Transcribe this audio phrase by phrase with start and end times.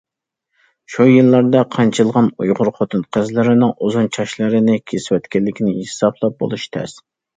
[0.93, 6.99] شۇ يىللاردا قانچىلىغان ئۇيغۇر خوتۇن- قىزلىرىنىڭ ئۇزۇن چاچلىرىنى كېسىۋەتكەنلىكىنى ھېسابلاپ بولۇش تەس.